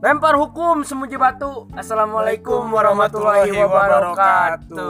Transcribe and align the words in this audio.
Lempar 0.00 0.32
hukum 0.32 0.80
semuji 0.80 1.20
batu. 1.20 1.68
Assalamualaikum 1.76 2.72
warahmatullahi 2.72 3.52
wabarakatuh. 3.52 4.80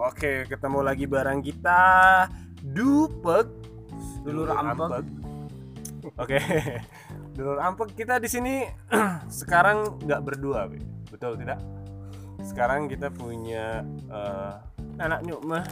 Oke, 0.00 0.48
ketemu 0.48 0.80
lagi 0.80 1.04
bareng 1.04 1.44
kita 1.44 1.80
Dupek 2.64 3.44
Dulur 4.24 4.48
Ampek. 4.48 5.04
Oke. 6.16 6.40
Dulur 7.36 7.60
Ampek 7.60 7.92
kita 7.92 8.16
di 8.16 8.32
sini 8.32 8.64
sekarang 9.44 10.00
nggak 10.00 10.24
berdua, 10.24 10.72
Be. 10.72 10.80
betul 11.12 11.36
tidak? 11.36 11.60
Sekarang 12.40 12.88
kita 12.88 13.12
punya 13.12 13.84
eh, 14.08 14.52
anak 14.96 15.20
nyukmah 15.22 15.64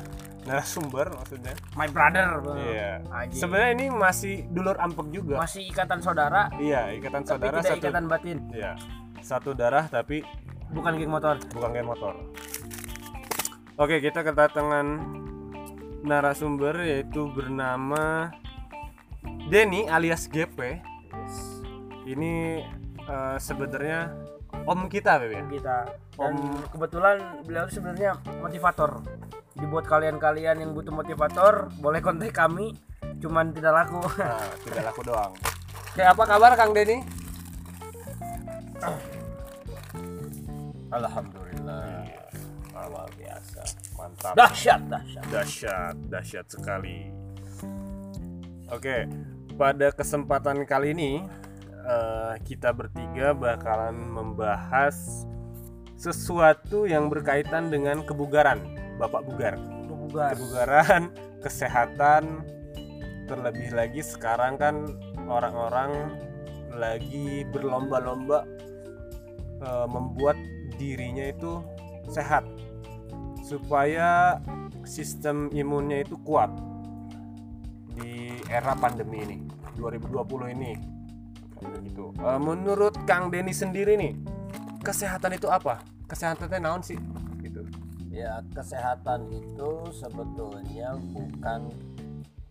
narasumber 0.42 1.06
maksudnya. 1.14 1.54
My 1.78 1.86
brother. 1.86 2.42
Iya. 2.58 2.90
Anjing. 3.08 3.38
Sebenarnya 3.38 3.70
ini 3.72 3.86
masih 3.88 4.34
dulur 4.50 4.74
Ampek 4.76 5.06
juga. 5.10 5.38
Masih 5.38 5.70
ikatan 5.70 6.02
saudara, 6.02 6.50
Iya, 6.58 6.90
ikatan 6.92 7.22
tapi 7.22 7.30
saudara 7.30 7.58
tidak 7.60 7.70
satu. 7.70 7.82
ikatan 7.86 8.04
batin. 8.10 8.38
Iya. 8.50 8.72
Satu 9.22 9.50
darah 9.54 9.86
tapi 9.86 10.26
Bukan 10.72 10.96
geng 10.96 11.12
motor. 11.12 11.36
bukan 11.52 11.68
kayak 11.70 11.86
motor. 11.86 12.14
Oke, 13.76 14.00
kita 14.00 14.20
kedatangan 14.20 14.86
narasumber 16.02 16.74
yaitu 16.82 17.30
bernama 17.30 18.34
Denny 19.46 19.86
alias 19.86 20.26
GP. 20.26 20.82
Ini 22.02 22.32
eh, 22.98 23.36
sebenarnya 23.38 24.10
om 24.66 24.86
kita, 24.86 25.18
Beb. 25.22 25.32
ya? 25.32 25.42
Kita. 25.46 25.78
Dan 26.18 26.34
kebetulan 26.70 27.16
beliau 27.44 27.66
sebenarnya 27.68 28.18
motivator. 28.40 29.02
Dibuat 29.52 29.84
kalian-kalian 29.84 30.64
yang 30.64 30.70
butuh 30.72 30.94
motivator, 30.94 31.68
boleh 31.78 32.00
kontak 32.00 32.32
kami. 32.32 32.72
Cuman 33.20 33.54
tidak 33.54 33.84
laku. 33.84 34.00
Nah, 34.18 34.42
tidak 34.64 34.82
laku 34.90 35.00
doang. 35.06 35.32
Oke, 35.92 36.02
apa 36.02 36.22
kabar 36.24 36.52
Kang 36.56 36.72
Denny? 36.72 37.04
Alhamdulillah 40.92 42.02
luar 42.90 43.08
biasa 43.14 43.62
Mantap. 43.94 44.34
Dahsyat, 44.34 44.80
dahsyat. 44.90 45.24
Dahsyat, 45.30 45.96
dahsyat 46.10 46.46
sekali. 46.50 47.06
Oke, 48.72 49.06
pada 49.54 49.94
kesempatan 49.94 50.66
kali 50.66 50.96
ini 50.96 51.22
eh, 51.82 52.34
kita 52.46 52.70
bertiga 52.70 53.34
bakalan 53.34 53.94
membahas 53.94 55.26
sesuatu 55.98 56.86
yang 56.86 57.06
berkaitan 57.06 57.70
dengan 57.70 58.02
kebugaran, 58.02 58.58
Bapak 58.98 59.22
Bugar. 59.26 59.54
Bugar. 59.86 60.34
Kebugaran, 60.34 61.14
kesehatan, 61.44 62.42
terlebih 63.30 63.70
lagi 63.72 64.02
sekarang 64.02 64.58
kan 64.58 64.74
orang-orang 65.30 66.12
lagi 66.74 67.46
berlomba-lomba 67.48 68.44
eh, 69.62 69.86
membuat 69.88 70.36
dirinya 70.76 71.30
itu 71.30 71.62
sehat 72.10 72.42
supaya 73.46 74.40
sistem 74.82 75.50
imunnya 75.54 76.02
itu 76.02 76.18
kuat 76.26 76.50
di 77.94 78.34
era 78.50 78.74
pandemi 78.74 79.22
ini 79.22 79.38
2020 79.78 80.56
ini 80.58 80.91
gitu. 81.82 82.04
Eh, 82.18 82.40
menurut 82.40 82.94
Kang 83.06 83.30
Denny 83.30 83.54
sendiri 83.54 83.94
nih 83.98 84.12
kesehatan 84.82 85.38
itu 85.38 85.46
apa? 85.48 85.82
Kesehatan 86.10 86.50
itu 86.50 86.56
naon 86.58 86.82
sih? 86.82 86.98
Gitu. 87.40 87.62
Ya 88.12 88.44
kesehatan 88.52 89.30
itu 89.32 89.70
sebetulnya 89.94 90.94
bukan 91.14 91.72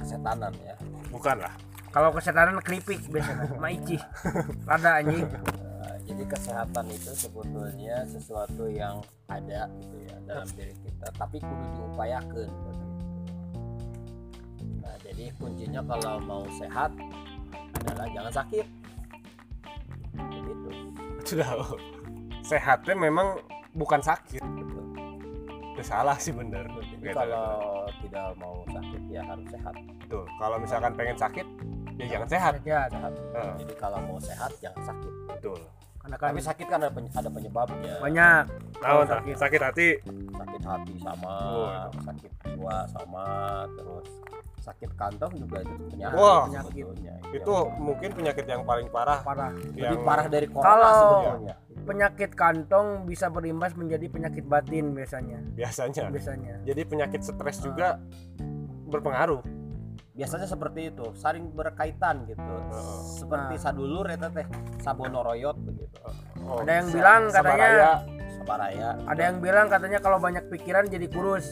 kesetanan 0.01 0.53
ya. 0.65 0.75
Bukan 1.13 1.37
lah. 1.37 1.53
Kalau 1.91 2.09
kesehatan 2.15 2.55
keripik 2.63 3.03
biasanya, 3.11 3.51
maici. 3.63 3.99
Rada 4.63 5.03
anjing. 5.03 5.27
Eh, 5.27 5.95
jadi 6.07 6.23
kesehatan 6.25 6.87
itu 6.89 7.11
sebetulnya 7.13 8.07
sesuatu 8.07 8.65
yang 8.71 9.03
ada 9.27 9.67
gitu 9.83 9.97
ya 10.07 10.15
dalam 10.23 10.47
diri 10.55 10.73
kita. 10.81 11.07
Tapi 11.19 11.37
kudu 11.43 11.65
diupayakan 11.75 12.49
nah 14.81 14.99
jadi 15.07 15.31
kuncinya 15.39 15.81
kalau 15.87 16.19
mau 16.25 16.43
sehat 16.59 16.91
adalah 17.79 18.07
jangan 18.11 18.33
sakit 18.43 18.65
begitu 20.29 20.69
sudah 21.23 21.49
sehatnya 22.41 22.93
memang 22.93 23.39
bukan 23.71 23.99
sakit. 23.99 24.41
Itu 25.71 25.81
salah 25.81 26.17
sih 26.17 26.31
bener. 26.31 26.67
Jadi 26.67 26.99
Gitu. 27.01 27.15
kalau 27.15 27.47
tidak 28.03 28.27
mau 28.35 28.61
sakit 28.67 29.01
ya 29.07 29.21
harus 29.23 29.47
sehat. 29.47 29.75
Betul. 30.01 30.27
kalau 30.35 30.59
misalkan 30.59 30.91
pengen 30.91 31.15
sakit 31.15 31.47
ya 31.95 32.05
jangan 32.09 32.27
sehat. 32.27 32.53
Ya, 32.61 32.83
sehat. 32.85 33.13
Eh, 33.15 33.51
jadi 33.63 33.73
kalau 33.79 33.99
mau 34.03 34.19
sehat 34.19 34.51
jangan 34.59 34.83
sakit. 34.83 35.13
Betul. 35.29 35.59
Karena 36.01 36.15
kan 36.17 36.27
tapi 36.27 36.41
sakit 36.41 36.65
kan 36.65 36.77
ada, 36.81 36.89
peny- 36.89 37.13
ada 37.13 37.29
penyebabnya. 37.29 37.93
Banyak. 38.01 38.43
Tahu 38.75 38.99
sakit. 39.05 39.35
sakit. 39.37 39.37
Sakit 39.37 39.61
hati. 39.61 39.89
Sakit 40.33 40.61
hati 40.65 40.93
sama 40.99 41.33
Oh. 41.47 41.69
sakit 42.01 42.31
jiwa 42.43 42.77
sama 42.89 43.25
terus 43.71 44.09
sakit 44.61 44.93
kantong 44.93 45.33
juga 45.35 45.59
itu 45.59 45.73
penyakit 45.89 46.15
Wah. 46.15 46.45
sebetulnya. 46.45 47.13
itu 47.33 47.53
mungkin 47.75 48.09
penyakit 48.13 48.45
yang 48.45 48.61
paling 48.61 48.87
parah 48.87 49.19
Parah. 49.19 49.49
lebih 49.51 49.81
yang 49.81 50.05
parah 50.05 50.27
dari 50.27 50.45
corona 50.47 50.69
Kalau- 50.69 50.93
sebetulnya 50.95 51.55
Penyakit 51.81 52.37
kantong 52.37 53.09
bisa 53.09 53.25
berimbas 53.27 53.73
menjadi 53.73 54.05
penyakit 54.05 54.45
batin 54.45 54.93
biasanya. 54.93 55.41
biasanya 55.51 56.07
Biasanya. 56.07 56.55
jadi 56.61 56.81
penyakit 56.83 57.25
stres 57.25 57.57
juga 57.59 57.97
berpengaruh 58.85 59.41
biasanya 60.11 60.45
seperti 60.45 60.91
itu 60.91 61.05
saling 61.15 61.49
berkaitan 61.49 62.27
gitu 62.27 62.37
Heeh. 62.37 62.69
seperti 63.17 63.55
Nah. 63.55 63.61
sadulur 63.63 64.05
ya 64.05 64.17
teh 64.19 64.45
sabonoroyot 64.77 65.57
begitu 65.57 65.97
Oh, 66.41 66.59
Ada 66.59 66.73
yang 66.75 66.87
bilang 66.91 67.21
sabaraya. 67.29 67.55
katanya 67.55 67.89
sabaraya 68.35 68.89
ada 69.07 69.21
yang 69.23 69.37
bilang 69.39 69.67
katanya 69.69 69.99
kalau 69.99 70.17
banyak 70.17 70.43
pikiran 70.49 70.85
jadi 70.85 71.05
kurus. 71.07 71.47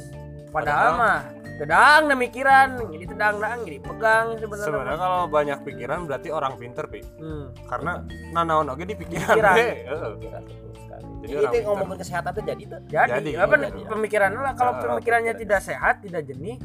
Padahal 0.50 0.90
mah 0.96 1.20
tedang 1.56 2.02
na 2.06 2.16
mikiran, 2.16 2.70
jadi 2.88 3.06
tedang 3.06 3.36
dang 3.38 3.60
jadi 3.62 3.80
pegang 3.80 4.26
sebenarnya. 4.36 4.66
sebenarnya 4.66 4.98
kalau 4.98 5.22
banyak 5.28 5.60
pikiran 5.62 6.00
berarti 6.04 6.30
orang 6.30 6.54
pinter 6.56 6.86
pi 6.86 7.04
Hmm. 7.18 7.52
karena 7.66 7.92
nanaon 8.32 8.68
oke 8.70 8.82
di 8.82 8.96
pikiran 8.96 9.36
Pikiran. 9.36 9.56
sekali 9.56 11.04
Jadi 11.20 11.36
jadi 11.36 11.52
itu 11.54 11.68
ngomongin 11.68 11.98
kesehatan 12.00 12.32
itu 12.32 12.42
jadi 12.48 12.64
tuh 12.66 12.80
Jadi, 12.88 13.12
Jadi, 13.12 13.32
apa 13.36 13.54
nih 13.54 13.70
iya. 13.76 13.88
pemikiran 13.88 14.30
lah 14.34 14.54
kalau 14.56 14.72
Ah, 14.72 14.80
pemikirannya 14.82 15.34
pemikiran. 15.34 15.52
tidak 15.52 15.62
sehat, 15.62 15.96
tidak 16.00 16.22
jernih, 16.24 16.56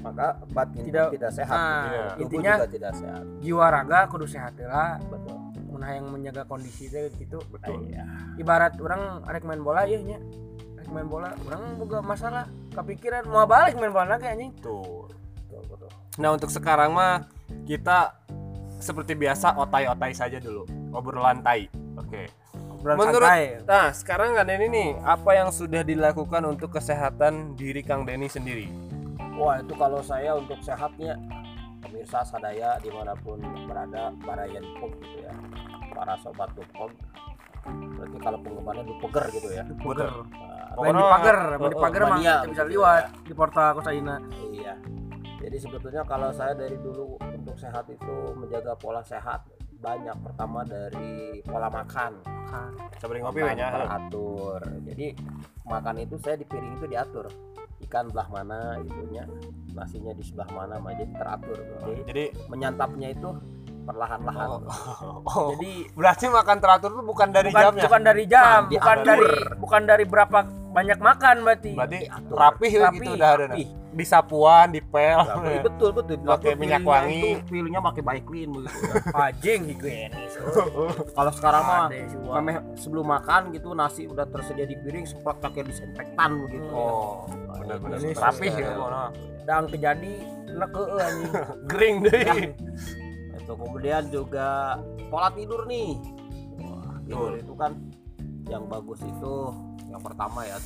maka 0.00 0.26
batin 0.48 0.82
Tidak- 0.82 0.90
tidak, 0.90 1.06
tidak 1.14 1.30
sehat 1.32 1.54
Nah. 1.54 1.86
Tubuh 2.10 2.20
intinya 2.20 2.52
juga 2.52 2.68
tidak 2.68 2.92
sehat 2.92 3.22
jiwa 3.38 3.66
raga 3.68 3.98
kudu 4.06 4.26
sehat 4.26 4.52
lah. 4.60 4.98
betul 5.06 5.38
Mun 5.64 5.82
yang 5.88 6.06
menjaga 6.08 6.42
kondisi 6.44 6.84
teh 6.86 7.14
gitu. 7.14 7.38
betul 7.46 7.86
Iya. 7.86 8.04
Ibarat 8.36 8.74
orang 8.76 9.22
arek 9.24 9.42
main 9.42 9.62
bola 9.62 9.82
ya 9.84 9.96
nya. 9.98 10.18
Main 10.92 11.08
bola, 11.08 11.32
orang 11.48 11.80
boga 11.80 12.04
masalah. 12.04 12.44
Kepikiran 12.76 13.24
mau 13.24 13.48
balik 13.48 13.80
main 13.80 13.88
bola 13.88 14.16
lagi 14.16 14.28
anjing. 14.28 14.52
tuh 14.60 15.08
betul 15.48 15.64
betul. 15.72 15.90
Nah 16.20 16.36
untuk 16.36 16.52
sekarang 16.52 16.92
mah 16.92 17.24
kita 17.64 18.12
seperti 18.76 19.16
biasa 19.16 19.56
otai-otai 19.56 20.12
saja 20.12 20.36
dulu. 20.36 20.68
Obrolan 20.92 21.40
tai 21.40 21.68
oke. 21.96 22.28
Obrolan 22.76 22.96
Menurut 23.00 23.24
santai. 23.24 23.64
nah 23.64 23.88
sekarang 23.88 24.36
kan 24.36 24.46
ini 24.52 24.66
nih 24.68 24.88
apa 25.00 25.30
yang 25.32 25.48
sudah 25.48 25.80
dilakukan 25.80 26.44
untuk 26.44 26.76
kesehatan 26.76 27.56
diri 27.56 27.80
Kang 27.80 28.04
Denny 28.04 28.28
sendiri? 28.28 28.68
Wah 29.36 29.64
itu 29.64 29.72
kalau 29.72 30.04
saya 30.04 30.36
untuk 30.36 30.60
sehatnya 30.60 31.16
pemirsa 31.80 32.20
sadaya 32.20 32.76
di 32.84 32.92
mana 32.92 33.16
pun 33.16 33.40
berada 33.64 34.12
barayan 34.20 34.64
pun 34.76 34.92
gitu 35.00 35.24
ya. 35.24 35.32
Para 35.92 36.16
sobat 36.20 36.52
dupom 36.52 36.92
berarti 37.70 38.18
kalau 38.18 38.38
penggemarnya 38.42 38.84
dupeger 38.86 39.24
gitu 39.30 39.48
ya? 39.54 39.62
Nah, 39.62 40.32
Main 40.72 40.96
di 40.96 41.04
pagar, 41.04 41.36
main 41.60 41.68
di 41.68 41.76
oh, 41.76 41.78
oh, 41.78 41.84
pagar 41.84 42.00
mah 42.08 42.10
mania 42.16 42.34
kita 42.40 42.48
bisa 42.48 42.62
gitu 42.64 42.72
liwat 42.72 43.04
ya. 43.04 43.08
di 43.28 43.34
portal 43.36 43.68
Kosaina. 43.76 44.16
iya. 44.50 44.74
Jadi 45.42 45.56
sebetulnya 45.58 46.02
kalau 46.06 46.30
saya 46.30 46.54
dari 46.54 46.78
dulu 46.78 47.18
untuk 47.18 47.58
sehat 47.58 47.90
itu 47.90 48.16
menjaga 48.38 48.78
pola 48.78 49.02
sehat 49.02 49.42
banyak. 49.82 50.14
Pertama 50.22 50.62
dari 50.62 51.42
pola 51.42 51.68
makan. 51.68 52.22
Kan. 52.48 52.72
sabari 53.00 53.20
ngopi 53.20 53.42
we 53.42 53.52
nya 53.52 53.74
teratur. 53.74 54.60
Jadi 54.86 55.06
makan 55.66 55.96
itu 56.04 56.14
saya 56.22 56.38
di 56.38 56.46
piring 56.46 56.78
itu 56.78 56.86
diatur. 56.86 57.26
Ikan 57.82 58.14
belah 58.14 58.28
mana 58.30 58.78
itunya 58.78 59.26
nasinya 59.74 60.14
di 60.14 60.22
sebelah 60.22 60.48
mana 60.54 60.78
mah 60.78 60.94
jadi 60.94 61.12
teratur. 61.18 61.58
Jadi 61.90 62.00
jadi 62.06 62.24
menyantapnya 62.46 63.10
itu 63.10 63.34
perlahan-lahan. 63.82 64.48
Oh, 64.48 64.60
oh, 65.28 65.46
Jadi 65.52 65.72
berarti 65.92 66.24
makan 66.26 66.56
teratur 66.58 66.90
tuh 66.92 67.02
bukan 67.02 67.28
dari 67.28 67.48
bukan, 67.48 67.62
jamnya? 67.62 67.82
bukan 67.82 68.00
dari 68.02 68.24
jam, 68.24 68.60
Nah, 68.62 68.70
bukan 68.70 68.96
dari 69.02 69.26
bukan 69.58 69.82
dari 69.84 70.04
berapa 70.04 70.38
banyak 70.72 70.98
makan 70.98 71.34
berarti. 71.42 71.72
berarti 71.72 71.98
Diatur. 72.02 72.34
rapih 72.34 72.70
ya 72.70 72.80
Rapih, 72.82 72.96
gitu 72.96 73.10
udah 73.12 73.30
ada. 73.30 73.46
rapih. 73.50 73.68
di 73.92 74.04
sapuan 74.08 74.72
di 74.72 74.80
pel. 74.80 75.20
Tapi 75.20 75.60
betul 75.60 75.90
betul. 75.92 76.16
Pakai 76.22 76.56
minyak 76.56 76.80
wangi. 76.80 77.44
pilihnya 77.44 77.76
pakai 77.82 78.00
baik 78.00 78.24
clean 78.24 78.48
begitu. 78.48 78.72
Ya. 79.12 79.28
Anjing 79.28 79.60
higienis. 79.68 80.32
kalau 81.12 81.28
sekarang 81.30 81.62
mah 81.62 81.86
memeh 82.40 82.56
sebelum 82.74 83.04
makan 83.04 83.52
gitu 83.52 83.76
nasi 83.76 84.08
udah 84.08 84.24
tersedia 84.24 84.64
di 84.64 84.80
piring 84.80 85.04
semprot 85.04 85.36
pakai 85.38 85.68
disinfektan 85.68 86.40
begitu. 86.40 86.72
Oh 86.72 87.28
Nah, 87.28 87.60
benar-benar. 87.60 87.98
Rapih 88.00 88.52
ya. 88.54 88.72
Dang 89.42 89.68
kejadi 89.68 90.12
neke 90.48 90.82
anjing. 90.96 91.32
gering 91.68 91.96
deh 92.00 92.22
itu 93.42 93.52
kemudian 93.58 94.02
juga 94.08 94.78
pola 95.10 95.28
tidur 95.34 95.66
nih. 95.66 95.98
Wah, 96.62 96.96
tidur 97.02 97.34
itu 97.34 97.52
kan 97.58 97.74
yang 98.46 98.66
bagus 98.70 99.02
itu 99.02 99.34
yang 99.90 100.02
pertama 100.02 100.46
ya 100.46 100.56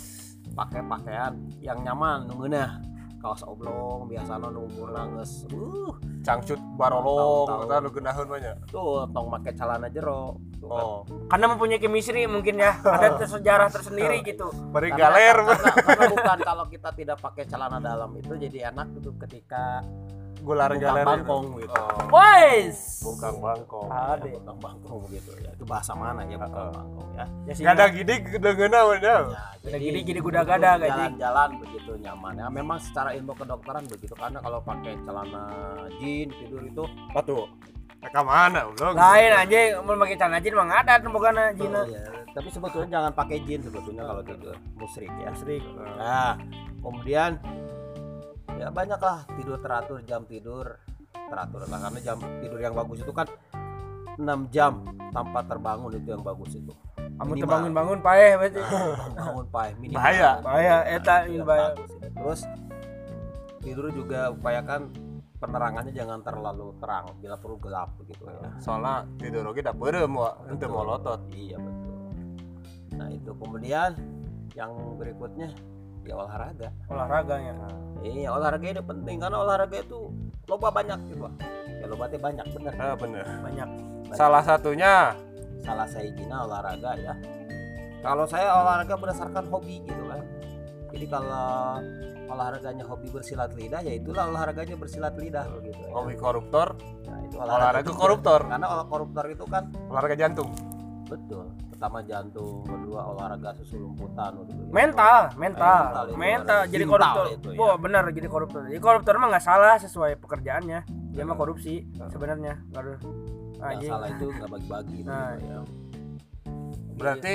pakai 0.55 0.81
pakaian 0.87 1.33
yang 1.61 1.83
nyaman 1.83 2.25
nunggunya 2.31 2.81
kaos 3.21 3.43
oblong 3.43 4.07
biasanya 4.07 4.53
nunggu 4.53 4.87
nangis. 4.93 5.49
Uh. 5.51 5.91
Cangcut 6.23 6.59
barolong 6.75 7.47
kata 7.67 7.83
lu 7.83 7.91
genahun 7.91 8.27
banyak. 8.27 8.55
Tuh 8.71 9.07
tong 9.11 9.27
make 9.31 9.51
celana 9.55 9.87
jero 9.91 10.39
tuh 10.59 10.69
kan. 10.71 10.85
oh. 10.85 11.01
Karena 11.31 11.47
mempunyai 11.55 11.79
chemistry 11.79 12.27
mungkin 12.27 12.59
ya. 12.61 12.79
Ada 12.83 13.27
sejarah 13.39 13.69
tersendiri 13.71 14.23
gitu. 14.27 14.51
Beri 14.71 14.91
Karena- 14.95 15.11
galer. 15.11 15.37
karena, 15.43 15.71
karena 15.87 16.05
bukan 16.13 16.39
kalau 16.43 16.65
kita 16.67 16.91
tidak 16.95 17.19
pakai 17.23 17.45
celana 17.47 17.79
dalam 17.79 18.11
itu 18.19 18.35
jadi 18.35 18.71
enak 18.75 18.87
gitu 18.99 19.11
ketika 19.23 19.83
gular 20.45 20.71
bukan 20.71 20.83
galer 20.83 21.05
bangkong 21.05 21.45
gitu. 21.59 21.75
Oh. 21.75 22.09
Boys 22.11 22.79
bukan 23.01 23.33
bangkong. 23.39 23.89
Ade. 23.89 24.29
Ya, 24.29 24.35
bukan 24.37 24.57
bangkong 24.59 25.03
gitu 25.11 25.31
ya. 25.39 25.51
Itu 25.55 25.65
bahasa 25.65 25.93
mana 25.95 26.21
ya? 26.25 26.37
Heeh. 26.37 26.71
bangkong 26.75 27.11
ya. 27.15 27.27
Ya 27.47 27.53
sih 27.55 27.63
gak 27.63 27.75
ada 27.79 27.87
gini 27.89 28.15
dengan 28.37 28.73
apa 28.75 28.95
Ya, 28.99 29.17
Udah 29.67 29.79
gini, 29.83 29.99
gini 30.07 30.21
kuda 30.23 30.43
gada, 30.43 30.79
gaji. 30.79 30.91
jalan-jalan 30.91 31.51
begitu 31.59 31.91
nyaman 31.99 32.33
ya. 32.39 32.47
Memang 32.51 32.79
secara 32.79 33.11
ilmu 33.15 33.33
kedokteran 33.35 33.85
begitu 33.87 34.15
karena 34.15 34.39
kalau 34.39 34.59
pakai 34.63 34.95
celana 35.03 35.45
jean 35.99 36.29
tidur 36.31 36.63
itu 36.63 36.83
batu 37.11 37.47
mereka 37.97 38.21
mana 38.23 38.61
belum 38.71 38.93
lain 38.95 39.33
aja 39.35 39.59
mau 39.83 39.99
pakai 39.99 40.15
celana 40.15 40.39
jin 40.39 40.55
mah 40.55 40.67
ngadat 40.69 41.01
bukan 41.11 41.35
jina 41.59 41.81
Iya, 41.89 42.05
tapi 42.31 42.49
sebetulnya 42.53 42.89
jangan 42.93 43.13
pakai 43.17 43.39
jean 43.43 43.61
sebetulnya 43.65 44.03
kalau 44.07 44.23
tidur. 44.23 44.55
Musrik 44.79 45.11
ya. 45.19 45.31
Musrik. 45.35 45.63
nah 45.99 46.39
kemudian 46.79 47.31
ya 48.57 48.69
banyak 48.73 49.01
lah 49.01 49.23
tidur 49.37 49.61
teratur 49.61 49.99
jam 50.05 50.25
tidur 50.25 50.81
teratur. 51.13 51.67
Lah 51.67 51.79
karena 51.89 51.99
jam 52.01 52.19
tidur 52.41 52.61
yang 52.61 52.75
bagus 52.75 53.03
itu 53.03 53.13
kan 53.13 53.27
6 54.17 54.25
jam 54.49 54.81
tanpa 55.13 55.45
terbangun 55.45 55.93
itu 55.93 56.09
yang 56.09 56.25
bagus 56.25 56.57
itu. 56.57 56.73
Kamu 56.97 57.33
Minimal. 57.33 57.43
terbangun 57.45 57.73
bangun 57.73 57.99
paeh 58.01 58.33
berarti. 58.37 58.61
Bangun 59.17 59.47
paeh 59.53 59.73
minimal. 59.81 60.01
Bahaya. 60.01 60.31
bahaya. 60.41 60.77
Eta 60.89 61.15
Itu 61.25 61.29
ini 61.33 61.45
bahaya. 61.45 61.69
terus 62.17 62.41
tidur 63.61 63.87
juga 63.93 64.33
upayakan 64.33 64.89
penerangannya 65.37 65.93
jangan 65.93 66.25
terlalu 66.25 66.73
terang 66.81 67.13
bila 67.21 67.37
perlu 67.37 67.57
gelap 67.61 67.93
begitu 68.01 68.25
ya. 68.25 68.57
Soalnya 68.61 69.05
tidur 69.21 69.53
oke 69.53 69.61
dapur 69.61 69.93
mau 70.09 70.33
ente 70.49 70.65
mau 70.65 70.85
lotot 70.85 71.21
iya 71.33 71.61
betul. 71.61 71.95
Nah 72.97 73.09
itu. 73.13 73.31
Kemudian 73.37 73.91
yang 74.57 74.73
berikutnya 74.97 75.53
ya 76.07 76.15
olahraga. 76.15 76.69
Olahraganya? 76.87 77.55
Iya 78.07 78.31
olahraga 78.31 78.67
itu 78.71 78.83
penting 78.87 79.17
karena 79.19 79.37
olahraga 79.43 79.77
itu 79.83 80.15
loba 80.47 80.71
banyak 80.71 80.99
gitu 81.11 81.27
Pak. 81.27 81.35
ya 81.77 81.87
loba 81.91 82.05
teh 82.09 82.21
banyak 82.23 82.47
bener. 82.55 82.73
Ah 82.79 82.95
bener. 82.95 83.27
Banyak. 83.43 83.69
Salah 84.15 84.43
satunya? 84.47 85.13
Salah 85.67 85.87
saya 85.91 86.09
jina 86.15 86.47
olahraga 86.47 86.95
ya. 86.97 87.15
Kalau 88.01 88.25
saya 88.31 88.49
olahraga 88.55 88.95
berdasarkan 88.95 89.51
hobi 89.51 89.83
gitu 89.83 90.03
kan. 90.07 90.23
Jadi 90.95 91.07
kalau 91.11 91.83
olahraganya 92.27 92.85
hobi 92.87 93.11
bersilat 93.11 93.55
lidah 93.59 93.83
ya 93.83 93.93
itulah 93.99 94.31
olahraganya 94.31 94.79
bersilat 94.79 95.15
lidah 95.19 95.47
begitu 95.59 95.79
ya. 95.83 95.91
hobi 95.91 96.15
koruptor? 96.15 96.79
Nah, 97.07 97.19
itu 97.27 97.37
olahraga 97.39 97.83
juga. 97.83 97.99
koruptor? 97.99 98.41
Karena 98.47 98.67
olah 98.71 98.87
koruptor 98.87 99.25
itu 99.27 99.45
kan 99.51 99.69
olahraga 99.91 100.15
jantung? 100.15 100.51
Betul 101.11 101.66
pertama 101.77 102.01
jantung 102.03 102.65
kedua 102.65 103.01
olahraga 103.07 103.53
susulumputan 103.55 104.33
gitu 104.43 104.57
ya. 104.59 104.73
mental 104.73 105.21
mental 105.37 105.81
Mental 105.85 106.05
itu 106.07 106.17
mental 106.17 106.59
ada. 106.59 106.67
jadi 106.67 106.83
Mental 106.83 106.93
koruptor 106.97 107.25
itu, 107.31 107.49
ya. 107.49 107.59
wah 107.59 107.75
benar 107.77 108.03
jadi 108.11 108.29
koruptor 108.29 108.61
jadi 108.65 108.81
koruptor 108.81 109.15
mah 109.15 109.29
nggak 109.29 109.45
salah 109.45 109.77
sesuai 109.77 110.13
pekerjaannya 110.17 110.79
dia 111.13 111.23
mah 111.23 111.37
korupsi 111.37 111.85
Nah. 111.93 112.09
sebenarnya 112.09 112.55
yang 113.55 113.69
Anjing. 113.69 113.91
salah 113.91 114.09
itu 114.11 114.25
nggak 114.27 114.49
bagi-bagi 114.51 114.97
gitu 114.97 115.09
Nah, 115.09 115.31
ya. 115.37 115.59
berarti 116.95 117.35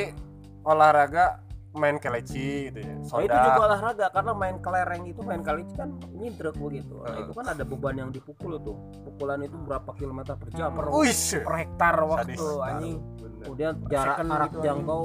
olahraga 0.64 1.26
main 1.74 1.96
keleci 1.98 2.68
gitu 2.68 2.80
ya 2.80 2.96
Oh, 3.10 3.20
itu 3.20 3.32
juga 3.32 3.52
soda 3.54 3.64
olahraga 3.66 4.06
karena 4.10 4.32
main 4.34 4.58
kelereng 4.58 5.04
itu 5.06 5.22
main 5.22 5.40
kali 5.40 5.64
kan 5.72 5.90
nyintrek 6.12 6.52
begitu. 6.54 6.96
Nah, 6.98 7.16
itu 7.18 7.32
kan 7.32 7.46
ada 7.48 7.64
beban 7.64 7.96
yang 7.98 8.10
dipukul 8.10 8.56
tuh. 8.58 8.76
Pukulan 9.02 9.40
itu 9.40 9.56
berapa 9.58 9.88
kilometer 9.94 10.36
per 10.36 10.50
jam. 10.52 10.72
per, 10.72 10.92
Uish. 10.92 11.40
per 11.40 11.56
hektar 11.58 11.96
waktu 12.02 12.36
Sadis. 12.36 12.60
anjing 12.62 12.96
Bener. 13.16 13.40
Kemudian 13.42 13.74
jarak 13.88 14.16
Second 14.18 14.30
gitu, 14.46 14.60
jangkau 14.62 15.02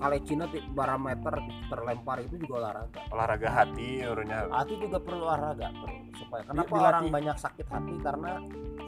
kali 0.00 0.18
Cina 0.24 0.44
ti- 0.46 0.64
barometer 0.70 1.34
terlempar 1.66 2.16
itu 2.20 2.34
juga 2.38 2.54
olahraga. 2.62 3.00
olahraga 3.10 3.48
hati 3.50 3.88
urutnya 4.02 4.38
Hati 4.48 4.74
juga 4.78 4.96
perlu 4.96 5.22
olahraga 5.22 5.66
perlu 5.70 6.00
supaya 6.14 6.42
kenapa 6.42 6.66
dilatih. 6.68 6.88
orang 6.88 7.04
banyak 7.10 7.36
sakit 7.36 7.66
hati 7.66 7.94
karena 8.00 8.32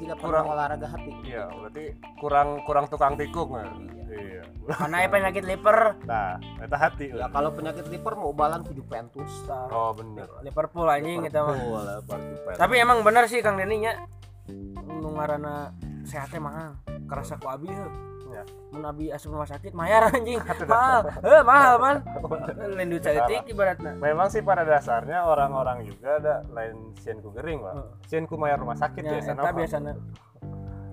tidak 0.02 0.16
Kurang- 0.18 0.48
olahraga 0.48 0.88
hati. 0.88 1.12
iya 1.22 1.46
berarti 1.48 1.84
kurang 2.18 2.48
kurang 2.62 2.86
tukang 2.86 3.14
tikuk 3.14 3.48
nggak 3.48 3.66
Iya. 4.12 4.44
iya 4.44 4.44
karena 4.74 4.96
ya 4.98 5.08
penyakit 5.14 5.44
liver 5.44 5.78
nah 6.04 6.36
itu 6.36 6.76
hati 6.76 7.06
Ya 7.10 7.26
kalau 7.28 7.50
penyakit 7.50 7.86
liver 7.86 8.14
mau 8.14 8.30
balan 8.30 8.60
ke 8.60 8.72
Juventus. 8.72 9.32
oh 9.48 9.90
bener 9.92 10.28
Liverpool 10.40 10.84
anjing 10.86 11.22
kita 11.22 11.38
mah 11.40 11.54
Liverpool, 11.54 11.82
liver 11.82 12.18
Juventus. 12.20 12.58
tapi 12.58 12.74
emang 12.76 12.98
bener 13.00 13.24
sih 13.24 13.40
Kang 13.40 13.56
Deni 13.56 13.76
nya 13.80 13.92
nu 14.92 15.08
ngaranna 15.10 15.72
sehatnya 16.02 16.38
mahal 16.38 16.70
kerasa 17.06 17.36
ku 17.36 17.46
abi 17.46 17.68
heuh. 17.68 17.92
Ya. 18.32 18.44
mun 18.72 18.88
abi 18.88 19.12
asup 19.12 19.36
rumah 19.36 19.44
sakit 19.44 19.76
mayar 19.76 20.08
anjing. 20.08 20.40
Mahal. 20.72 21.12
Heuh 21.20 21.42
mahal 21.44 21.74
man. 21.76 21.96
Lain 22.72 22.88
duit 22.88 23.04
saeutik 23.04 23.44
ibaratna 23.52 23.92
memang 24.00 24.32
sih 24.32 24.40
pada 24.40 24.64
dasarnya 24.64 25.28
orang-orang 25.28 25.84
juga 25.84 26.16
ada 26.16 26.34
lain 26.48 26.96
sien 26.96 27.20
ku 27.20 27.28
gering 27.36 27.60
pak. 27.60 27.74
Sien 28.08 28.24
ku 28.24 28.40
mayar 28.40 28.56
rumah 28.56 28.76
sakit 28.80 29.04
ya 29.04 29.20
biasanya 29.20 29.52
biasana 29.52 29.92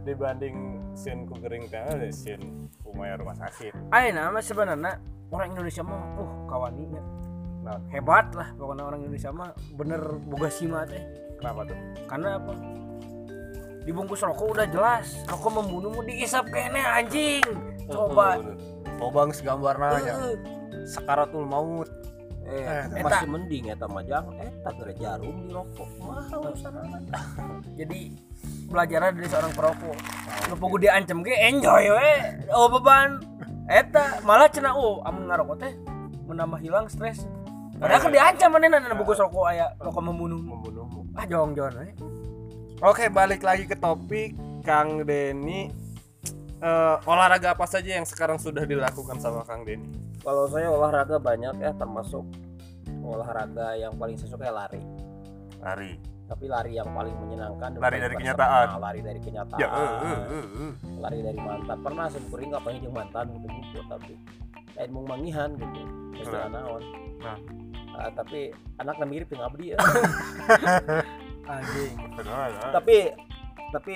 dibanding 0.03 0.55
sien 0.95 1.23
ku 1.23 1.35
gering 1.39 1.67
teh 1.71 1.79
ada 1.79 2.07
sien 2.11 2.67
ku 2.83 2.91
mayar 2.91 3.15
rumah 3.19 3.35
sakit. 3.39 3.71
Ayeuna 3.95 4.31
mah 4.35 4.43
sebenarnya 4.43 4.99
orang 5.31 5.47
Indonesia 5.55 5.81
mah 5.85 6.01
uh 6.19 6.31
kawaninya 6.51 7.03
Nah. 7.59 7.75
hebat 7.91 8.31
lah 8.33 8.55
pokoknya 8.55 8.87
orang 8.87 9.03
Indonesia 9.03 9.35
mah 9.35 9.51
bener 9.75 10.01
boga 10.25 10.47
sima 10.47 10.87
teh. 10.87 11.03
Kenapa 11.37 11.67
tuh? 11.67 11.77
Karena 12.07 12.39
apa 12.39 12.51
dibungkus 13.89 14.21
rokok 14.21 14.53
udah 14.53 14.67
jelas. 14.69 15.17
Rokok 15.25 15.51
membunuhmu 15.57 16.05
diisap 16.05 16.45
kene 16.53 16.77
anjing. 16.77 17.41
Coba. 17.89 18.37
Oh 19.01 19.09
bang 19.09 19.33
segambar 19.33 19.81
nanya. 19.81 20.13
Heeh. 20.13 20.37
sakaratul 20.85 21.49
maut. 21.49 21.89
Eh, 22.49 22.65
Eh, 22.65 23.05
masih 23.05 23.29
mending 23.29 23.69
ya 23.69 23.77
tamajang 23.77 24.25
eh 24.41 24.49
tak 24.65 24.73
ada 24.81 24.93
jarum 24.97 25.37
di 25.45 25.53
rokok. 25.53 25.89
Mahal 26.01 26.49
sana 26.57 26.81
jadi 27.77 28.09
pelajaran 28.69 29.13
dari 29.17 29.27
seorang 29.29 29.53
perokok. 29.53 29.97
Lu 30.49 30.55
pogo 30.57 30.77
diancam 30.81 31.21
ge 31.21 31.37
enjoy 31.45 31.93
we. 31.93 32.13
Oh 32.53 32.69
beban. 32.69 33.21
Eta 33.69 34.17
malah 34.25 34.49
cenah 34.49 34.73
oh 34.73 35.05
amun 35.05 35.29
ngarokok 35.29 35.61
teh 35.61 35.73
menambah 36.25 36.57
hilang 36.57 36.89
stres. 36.89 37.25
Padahal 37.77 38.01
kan 38.01 38.11
diancam 38.17 38.49
manehna 38.49 38.81
na 38.81 38.97
bungkus 38.97 39.21
rokok 39.21 39.45
aya 39.45 39.69
rokok 39.77 40.01
membunuh 40.01 40.41
membunuhmu. 40.41 41.05
Ah 41.13 41.29
jong 41.29 41.53
jong 41.53 41.73
we 41.77 41.93
Oke, 42.79 43.11
balik 43.11 43.43
lagi 43.43 43.67
ke 43.67 43.75
topik 43.75 44.33
Kang 44.63 45.03
Denny. 45.03 45.67
Eh, 46.59 46.95
olahraga 47.03 47.51
apa 47.51 47.63
saja 47.63 47.95
yang 47.95 48.03
sekarang 48.03 48.35
sudah 48.35 48.63
dilakukan 48.63 49.15
sama 49.17 49.43
Kang 49.43 49.63
Denny? 49.63 49.87
kalau 50.19 50.51
saya 50.51 50.67
olahraga 50.67 51.15
banyak 51.15 51.55
ya 51.57 51.71
termasuk 51.73 52.27
olahraga 53.01 53.71
yang 53.73 53.95
paling 53.95 54.19
saya 54.19 54.35
suka 54.35 54.43
ya 54.43 54.53
lari 54.53 54.83
Lari. 55.57 55.95
tapi 56.27 56.45
lari 56.45 56.75
yang 56.75 56.91
paling 56.91 57.15
menyenangkan 57.15 57.79
Lari 57.79 58.03
dari 58.03 58.15
kenyataan. 58.19 58.67
bersemangat. 58.67 58.83
lari 58.83 58.99
dari 58.99 59.19
kenyataan 59.23 59.59
Ya, 59.63 59.67
eh, 59.71 59.79
eh, 59.79 60.19
eh. 60.59 60.71
lari 60.99 61.19
dari 61.23 61.39
mantan 61.39 61.77
pernah 61.79 62.05
sempurna 62.11 62.45
nggak 62.51 62.63
pengen 62.67 62.91
mantan 62.91 63.25
gitu 63.31 63.47
gitu 63.47 63.79
tapi 63.87 64.13
lain 64.75 64.89
mau 64.91 65.03
mangihan 65.07 65.49
gitu 65.55 65.81
istilah 66.19 66.51
Nah. 66.51 66.63
Nah. 67.23 67.37
Ah, 67.95 68.11
tapi 68.11 68.51
anaknya 68.75 69.05
mirip 69.07 69.27
yang 69.31 69.43
abdi 69.47 69.65
ya 69.71 69.77
anjing 71.49 71.93
benar. 72.13 72.49
tapi 72.71 72.97
tapi 73.69 73.95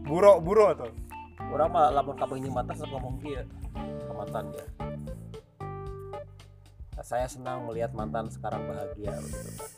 Buro, 0.00 0.40
buro 0.40 0.74
tuh. 0.74 0.90
orang 1.46 1.70
mah 1.70 1.86
lamun 1.90 2.14
kapeng 2.14 2.40
jeung 2.40 2.50
mantan 2.50 2.74
sok 2.74 2.90
ngomong 2.90 3.20
dia 3.20 3.46
ke 3.76 4.12
mantan 4.12 4.50
dia 4.50 4.66
Nah, 6.92 7.04
saya 7.06 7.24
senang 7.24 7.64
melihat 7.64 7.92
mantan 7.92 8.28
sekarang 8.28 8.60
bahagia 8.66 9.16
begitu 9.16 9.50
Pak. 9.56 9.70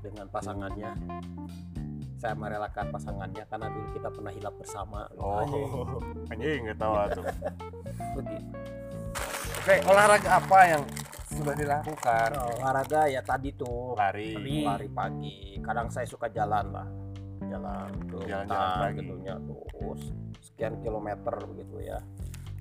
dengan 0.00 0.26
pasangannya 0.28 0.92
saya 2.14 2.34
merelakan 2.34 2.86
pasangannya 2.88 3.42
karena 3.46 3.66
dulu 3.66 3.88
kita 3.90 4.08
pernah 4.08 4.30
hilap 4.30 4.54
bersama 4.54 5.08
Oh, 5.16 5.96
anjing 6.28 6.66
nggak 6.66 6.76
tahu 6.76 6.92
tuh. 7.12 7.24
begitu 8.18 8.52
Oke, 9.56 9.74
olahraga 9.84 10.28
apa 10.34 10.58
yang 10.66 10.82
sudah 11.42 11.56
dilakukan? 11.56 12.30
olahraga 12.54 13.02
ya 13.06 13.20
tadi 13.20 13.50
tuh 13.52 13.94
Lari. 13.94 14.62
Lari. 14.62 14.88
pagi 14.88 15.36
kadang 15.58 15.88
saya 15.88 16.04
suka 16.04 16.26
jalan 16.28 16.70
lah 16.70 16.86
jalan 17.44 17.90
ke 18.06 18.16
Jalan-jalan 18.24 18.48
hutan 18.48 18.80
pagi. 18.80 18.96
gitu 18.96 19.14
nya 19.20 19.34
terus 19.38 20.02
sekian 20.40 20.74
kilometer 20.78 21.34
begitu 21.46 21.76
ya 21.82 21.98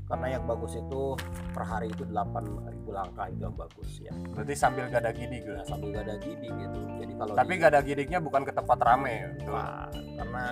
karena 0.06 0.28
yang 0.30 0.44
bagus 0.44 0.76
itu 0.76 1.16
per 1.50 1.64
hari 1.64 1.88
itu 1.88 2.04
8.000 2.04 2.68
langkah 2.90 3.26
itu 3.26 3.40
yang 3.40 3.56
bagus 3.56 3.90
ya 3.98 4.12
Berarti 4.28 4.54
sambil 4.54 4.86
gada 4.86 5.08
gidik 5.10 5.40
gitu. 5.40 5.56
sambil 5.64 5.88
gak 5.94 6.04
ada 6.04 6.16
gidi 6.20 6.48
gitu 6.50 6.80
jadi 7.00 7.14
kalau 7.16 7.34
Tapi 7.34 7.54
di- 7.54 7.62
gada 7.62 7.80
gidiknya 7.80 8.20
bukan 8.20 8.42
ke 8.42 8.52
tempat 8.52 8.78
rame. 8.78 9.16
Tuh. 9.40 9.56
Nah, 9.56 9.88
karena 9.88 10.46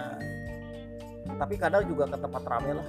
tapi 1.36 1.56
kadang 1.56 1.84
juga 1.86 2.04
ke 2.08 2.18
tempat 2.18 2.44
rame 2.46 2.72
lah 2.74 2.88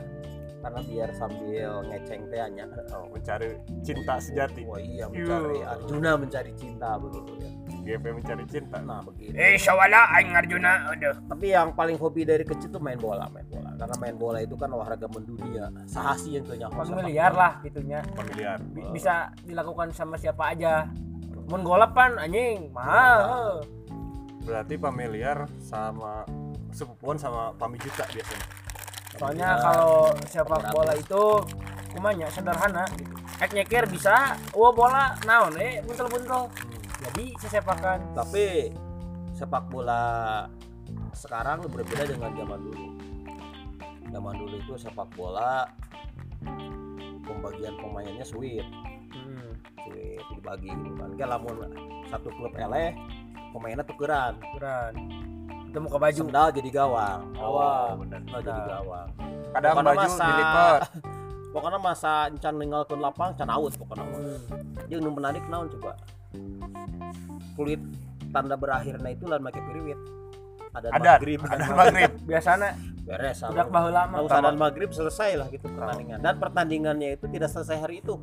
karena 0.61 0.81
biar 0.85 1.09
sambil 1.17 1.71
ngeceng 1.89 2.23
teh 2.29 2.41
hanya 2.41 2.65
oh, 2.93 3.09
mencari 3.09 3.57
cinta 3.81 4.21
sejati. 4.21 4.63
Wah 4.69 4.77
iya 4.77 5.09
mencari 5.09 5.59
Arjuna 5.65 6.11
mencari 6.21 6.53
cinta 6.55 7.01
begitu 7.01 7.33
ya. 7.41 7.51
GP 7.81 8.05
mencari 8.13 8.45
cinta. 8.45 8.77
Nah 8.85 9.01
begitu. 9.01 9.33
Eh, 9.33 9.57
sawala 9.57 10.13
aing 10.21 10.37
Arjuna. 10.37 10.93
Aduh. 10.93 11.17
tapi 11.33 11.57
yang 11.57 11.73
paling 11.73 11.97
hobi 11.97 12.29
dari 12.29 12.45
kecil 12.45 12.69
tuh 12.69 12.83
main 12.83 13.01
bola 13.01 13.25
main 13.33 13.49
bola. 13.49 13.73
Karena 13.81 13.97
main 13.97 14.17
bola 14.21 14.39
itu 14.45 14.55
kan 14.55 14.69
olahraga 14.69 15.09
mendunia. 15.09 15.73
Sahasi 15.89 16.37
yang 16.37 16.45
tuh 16.45 16.61
Familiar 16.71 17.33
lah 17.33 17.53
gitunya. 17.65 18.05
familiar. 18.13 18.61
Bi- 18.71 18.85
bisa 18.93 19.33
dilakukan 19.43 19.97
sama 19.97 20.21
siapa 20.21 20.53
aja. 20.53 20.87
Mun 21.49 21.65
golapan 21.65 22.21
anjing. 22.21 22.69
Mahal. 22.71 23.65
berarti 24.41 24.81
familiar 24.81 25.45
sama 25.61 26.25
sepupuan 26.73 27.21
sama 27.21 27.53
pami 27.61 27.77
juta 27.77 28.09
biasanya 28.09 28.70
Soalnya 29.19 29.59
kalau 29.59 30.15
sepak 30.29 30.71
bola 30.71 30.93
itu 30.95 31.25
kumanya 31.95 32.29
sederhana. 32.31 32.87
Ek 33.41 33.51
nyeker 33.57 33.89
bisa, 33.89 34.37
wah 34.53 34.73
bola 34.75 35.17
naon 35.25 35.57
eh 35.57 35.81
buntel-buntel. 35.83 36.53
Jadi 37.01 37.33
sesepakan. 37.41 38.13
tapi 38.13 38.69
sepak 39.33 39.73
bola 39.73 40.45
sekarang 41.17 41.65
berbeda 41.65 42.05
dengan 42.05 42.29
zaman 42.37 42.61
dulu 42.61 42.87
zaman 44.13 44.35
dulu 44.37 44.55
itu 44.61 44.75
sepak 44.77 45.09
bola 45.17 45.65
pembagian 47.25 47.75
pemainnya 47.81 48.27
sweet 48.27 48.69
Hmm, 49.11 49.59
sweet 49.83 50.23
dibagi 50.39 50.71
gitu 50.71 50.95
kan 50.95 51.11
lamun 51.27 51.67
satu 52.13 52.31
klub 52.39 52.55
eleh 52.55 52.95
pemainnya 53.51 53.83
tukeran 53.83 54.39
keren. 54.55 54.95
Itu 55.71 55.79
muka 55.79 55.99
baju. 56.03 56.19
sendal 56.19 56.49
jadi 56.51 56.71
gawang. 56.75 57.21
Gawang. 57.33 57.93
bener. 58.03 58.19
Sendal 58.27 58.41
jadi 58.43 58.63
gawang. 58.67 59.09
Kadang 59.51 59.73
Pokoknya 59.73 59.89
baju 59.89 60.07
masa- 60.07 60.27
dilipat 60.27 60.81
pokoknya 61.55 61.79
masa 61.83 62.13
encan 62.31 62.55
ninggalkeun 62.63 63.01
lapang 63.03 63.31
can 63.35 63.51
out 63.51 63.75
pokoknya. 63.75 64.05
Hmm. 64.07 64.39
jeung 64.87 65.03
nu 65.03 65.11
menarik 65.11 65.43
naon 65.47 65.67
coba? 65.71 65.95
Kulit 67.55 67.83
tanda 68.31 68.55
berakhirnya 68.55 69.11
itu 69.11 69.27
lan 69.27 69.43
make 69.43 69.59
piriwit 69.59 69.99
ada 70.71 70.87
maghrib. 70.95 71.41
Adat 71.43 71.71
maghrib. 71.75 72.11
Biasana 72.31 72.69
beres 73.03 73.43
udah 73.43 73.67
baheula. 73.67 74.03
Kalau 74.07 74.43
dan 74.47 74.55
maghrib 74.55 74.91
selesai 74.95 75.35
lah 75.35 75.47
gitu 75.51 75.67
pertandingan. 75.67 76.23
Dan 76.23 76.35
pertandingannya 76.39 77.19
itu 77.19 77.27
tidak 77.27 77.51
selesai 77.51 77.83
hari 77.83 77.99
itu 77.99 78.15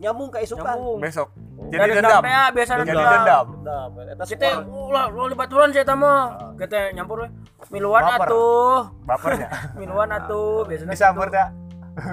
nyambung 0.00 0.28
keisukan 0.32 0.64
Nyambung. 0.64 0.98
besok 0.98 1.28
jadi 1.70 1.90
dendam 2.00 2.22
teh 2.24 2.48
biasana 2.56 2.82
jadi 2.82 2.96
dendam. 2.98 3.46
dendam 3.60 3.90
Dendam. 3.92 4.10
Eta 4.16 4.22
Kita 4.26 4.48
ulah 4.66 5.04
ulah 5.12 5.28
di 5.28 5.36
baturan 5.36 5.68
saya 5.70 5.94
mah. 5.94 6.20
Kita 6.56 6.90
nyampur 6.96 7.16
we. 7.22 7.28
Miluan 7.70 8.02
Baper. 8.02 8.26
atuh. 8.26 8.78
bapernya 9.04 9.48
Miluan 9.80 10.08
atuh 10.10 10.64
biasanya 10.64 10.96
gitu. 10.96 11.30
dah 11.30 11.48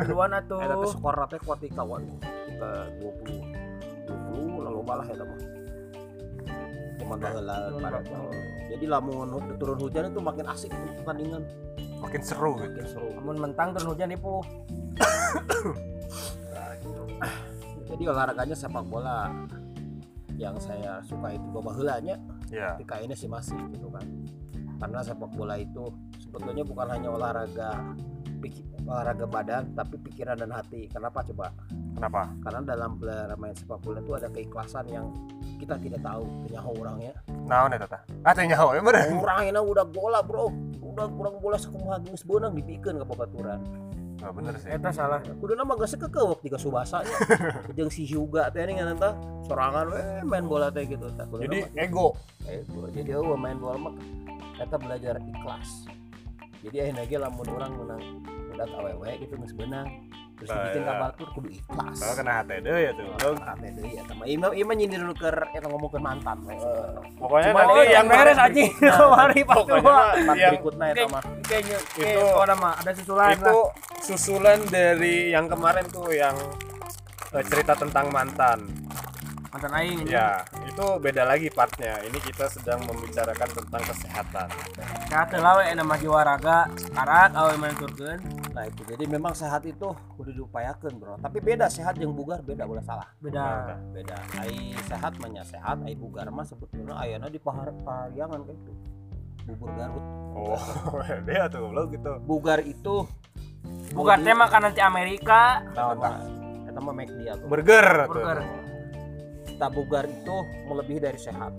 Miluan 0.03 0.31
atuh. 0.35 0.59
eta 0.59 0.75
teh 0.77 0.89
skor 0.91 1.15
teh 1.31 1.39
kuat 1.41 1.59
di 1.63 1.71
kawan 1.71 2.03
kita 2.21 2.69
20 3.01 4.05
20 4.35 4.65
lalu 4.67 4.79
balah 4.83 5.07
eta 5.07 5.23
mah 5.23 5.39
cuma 6.97 7.15
baheula 7.15 7.55
pada 7.79 7.99
jadi 8.67 8.85
lamun 8.91 9.31
turun 9.55 9.77
hujan 9.79 10.11
itu 10.11 10.19
makin 10.19 10.45
asik 10.51 10.69
tuh 10.75 10.91
pertandingan 11.01 11.41
makin 12.03 12.21
seru 12.21 12.59
gitu 12.59 12.67
makin 12.67 12.85
seru 12.91 13.09
Amun 13.15 13.37
mentang 13.39 13.71
turun 13.73 13.95
hujan 13.95 14.11
ipu. 14.11 14.43
jadi 17.97 18.13
olahraganya 18.13 18.53
sepak 18.53 18.85
bola. 18.85 19.33
Yang 20.37 20.69
saya 20.69 21.01
suka 21.01 21.33
itu 21.33 21.49
babaheulanya 21.49 22.21
ya 22.53 22.77
ketika 22.77 23.01
ini 23.01 23.17
sih 23.17 23.25
masih 23.25 23.57
gitu 23.73 23.89
kan. 23.89 24.05
Karena 24.77 25.01
sepak 25.01 25.33
bola 25.33 25.57
itu 25.57 25.81
sebetulnya 26.21 26.61
bukan 26.61 26.93
hanya 26.93 27.09
olahraga 27.09 27.97
olahraga 28.85 29.25
badan 29.25 29.73
tapi 29.73 29.97
pikiran 29.97 30.37
dan 30.37 30.53
hati. 30.53 30.85
Kenapa 30.93 31.25
coba? 31.25 31.49
Kenapa? 31.97 32.29
Karena 32.45 32.61
dalam 32.69 33.01
bermain 33.01 33.57
sepak 33.57 33.81
bola 33.81 33.97
itu 33.97 34.13
ada 34.13 34.29
keikhlasan 34.29 34.85
yang 34.93 35.09
kita 35.57 35.73
tidak 35.81 36.05
tahu. 36.05 36.29
Nyaho 36.53 36.71
orangnya. 36.77 37.17
Naon 37.49 37.73
eta 37.73 37.89
tah 37.89 38.01
ah 38.21 38.33
teh 38.37 38.45
nyaho 38.45 38.77
ya 38.77 38.85
bener. 38.85 39.09
Orangnya 39.17 39.57
udah 39.57 39.85
bola 39.89 40.21
bro. 40.21 40.53
Udah 40.85 41.09
kurang 41.17 41.41
bola 41.41 41.57
sakumaha 41.57 41.97
geus 42.05 42.21
beunang 42.21 42.53
dipikeun 42.53 43.01
ka 43.01 43.05
babaturan 43.09 43.87
Nah, 44.17 44.31
bener 44.33 44.53
sih. 44.57 44.69
Eta 44.69 44.89
salah. 44.89 45.21
kudu 45.21 45.53
nama 45.53 45.73
geus 45.73 45.93
kekewek 45.93 46.41
di 46.41 46.49
Subasanya 46.51 47.17
jeung 47.77 47.87
si 47.87 48.01
Hyuga 48.03 48.49
teh 48.49 48.65
nih 48.65 48.81
tah 48.95 49.13
sorangan 49.45 49.85
we 49.87 50.01
main 50.25 50.43
bola 50.43 50.67
teh 50.67 50.83
gitu. 50.83 51.05
Kudu 51.05 51.43
jadi 51.43 51.59
nama- 51.63 51.77
ego. 51.79 52.07
Eh, 52.43 52.65
gua- 52.65 52.89
jadi 52.89 53.09
eueuh 53.13 53.37
main 53.37 53.55
bola 53.55 53.77
mah 53.79 53.93
kita 54.55 54.75
belajar 54.75 55.15
ikhlas. 55.21 55.85
Jadi 56.59 56.75
akhirnya 56.81 57.03
ge 57.05 57.17
lamun 57.17 57.47
orang 57.47 57.71
menang 57.71 58.01
udah 58.51 58.67
awewe 58.73 59.09
gitu 59.21 59.33
geus 59.37 59.53
beunang. 59.53 59.85
Terus 60.37 60.49
Nah, 60.49 60.69
bikin 60.69 60.81
iya. 60.81 60.89
kabatur 60.91 61.27
kudu 61.33 61.49
ikhlas. 61.49 61.97
Kalau 61.97 62.13
kena 62.13 62.33
hati 62.35 62.55
deh 62.59 62.73
ya 62.79 62.91
tuh. 62.93 63.09
Ate 63.37 63.67
deui 63.71 63.93
eta 63.95 64.13
mah. 64.13 64.25
Ieu 64.25 64.37
mah 64.37 64.49
ieu 64.51 64.65
mah 64.65 64.75
nyindir 64.75 65.01
nu 65.01 65.13
keur 65.13 65.33
eta 65.47 65.65
ngomongkeun 65.65 65.97
mantan 65.99 66.37
we. 66.41 66.53
Pokoknya 67.17 67.49
Cuma 67.49 67.61
nanti 67.63 67.73
oh, 67.73 67.85
yang 67.87 68.05
beres 68.05 68.33
aja 68.35 68.45
anjing 68.45 68.69
kemari 68.97 69.41
pas 69.41 69.57
mah 69.57 69.81
part 69.81 70.13
yang 70.35 70.51
berikutnya 70.51 70.85
eta 70.91 71.05
mah. 71.07 71.23
Kayaknya 71.41 71.77
Itu- 71.95 72.33
oh 72.33 72.45
nama 72.45 72.69
ada 72.75 72.91
susulan 72.93 73.33
itu 73.33 73.45
lah. 73.45 73.65
Susulan 74.07 74.63
dari 74.71 75.35
yang 75.35 75.51
kemarin 75.51 75.83
tuh 75.91 76.07
yang 76.15 76.31
eh, 77.35 77.43
cerita 77.43 77.75
tentang 77.75 78.07
mantan. 78.07 78.63
Mantan 79.51 79.73
aing. 79.83 80.07
ya 80.07 80.47
itu 80.63 80.85
beda 81.03 81.27
lagi 81.27 81.51
partnya. 81.51 81.99
Ini 82.07 82.15
kita 82.23 82.47
sedang 82.47 82.87
membicarakan 82.87 83.49
tentang 83.51 83.83
kesehatan. 83.83 84.47
Sehat 85.11 85.27
lah 85.35 85.59
we 85.59 85.75
nama 85.75 85.95
jiwa 85.99 86.23
raga. 86.23 86.71
Karak 86.95 87.35
awe 87.35 87.53
menenturkeun. 87.59 88.21
nah 88.55 88.63
itu. 88.63 88.87
Jadi 88.87 89.03
memang 89.11 89.35
sehat 89.35 89.67
itu 89.67 89.91
kudu 90.15 90.31
diupayakeun 90.31 90.95
bro. 90.95 91.19
Tapi 91.19 91.43
beda 91.43 91.67
sehat 91.67 91.99
jeung 91.99 92.15
bugar 92.15 92.39
beda 92.39 92.63
boleh 92.63 92.85
salah. 92.87 93.11
Beda. 93.19 93.75
beda. 93.91 94.15
Ai 94.39 94.71
sehat 94.87 95.19
mah 95.19 95.27
nya 95.27 95.43
sehat 95.43 95.83
ai 95.83 95.99
bugar 95.99 96.31
mah 96.31 96.47
sebetulnya 96.47 96.95
ayana 96.95 97.27
di 97.27 97.41
pahar 97.43 97.75
payangan 97.83 98.39
kayak 98.47 98.55
itu? 98.55 98.71
Bubur 99.51 99.71
Garut. 99.75 100.05
Oh 100.37 100.59
dia 101.27 101.49
tuh 101.51 101.75
lo 101.75 101.89
gitu. 101.91 102.13
Bugar 102.23 102.61
itu 102.61 103.09
Bukan 103.91 104.19
tema 104.21 104.45
kan 104.47 104.63
nanti 104.63 104.79
Amerika. 104.79 105.63
Naon 105.73 105.97
tah? 105.97 106.19
Eta 106.65 106.79
mah 106.79 106.93
make 106.93 107.11
dia 107.13 107.33
tuh. 107.33 107.47
burger, 107.47 108.05
Burger. 108.05 108.39
Kita 109.43 109.67
bugar 109.67 110.05
itu 110.05 110.35
melebihi 110.65 110.99
dari 110.99 111.17
sehat. 111.17 111.53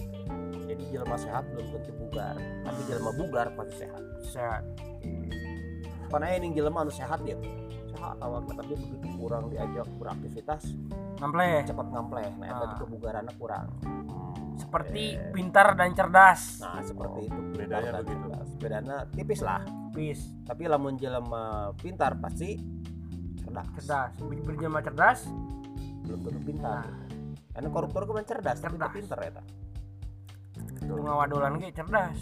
Jadi 0.65 0.85
jelma 0.89 1.17
sehat 1.17 1.49
belum 1.49 1.67
tentu 1.73 1.91
bugar, 1.99 2.37
tapi 2.37 2.81
jelma 2.87 3.11
bugar 3.11 3.47
pasti 3.53 3.75
sehat. 3.81 4.03
Sehat. 4.23 4.63
Karena 6.09 6.37
ini 6.37 6.53
jelma 6.53 6.85
anu 6.85 6.93
sehat 6.93 7.21
dia. 7.23 7.37
Sehat 7.89 8.21
awalnya 8.21 8.53
tapi 8.55 8.77
begitu 8.77 9.09
kurang 9.17 9.49
diajak 9.49 9.89
beraktivitas 9.99 10.63
Ngampleh. 11.19 11.65
cepat 11.65 11.87
ngampleh. 11.89 12.29
Nah, 12.39 12.49
Ah. 12.49 12.67
juga 12.71 12.85
bugarannya 12.87 13.35
kurang. 13.35 13.67
Seperti 14.69 15.17
pintar 15.33 15.73
dan 15.81 15.97
cerdas. 15.97 16.61
Nah, 16.61 16.85
seperti 16.85 17.25
itu. 17.25 17.41
bedanya 17.57 18.05
begitu. 18.05 18.29
cerdas. 18.29 18.49
Bedanya 18.61 18.97
tipis 19.09 19.41
lah. 19.41 19.65
Bis. 19.97 20.21
Tapi 20.45 20.69
lamun 20.69 21.01
jelma 21.01 21.73
pintar 21.81 22.21
pasti 22.21 22.61
cerdas. 23.41 23.65
Cerdas. 23.81 24.13
Berjamaah 24.21 24.85
cerdas. 24.85 25.25
Belum 26.05 26.21
tentu 26.21 26.41
pintar. 26.45 26.85
Karena 27.57 27.69
koruptor 27.73 28.05
kan 28.05 28.29
cerdas, 28.29 28.61
tapi 28.61 28.77
Cerdas. 28.77 28.93
teu 28.93 29.01
pintar 29.01 29.19
eta. 29.25 29.43
Bunga 30.85 31.13
wadolan 31.17 31.57
ge 31.57 31.73
cerdas. 31.73 32.19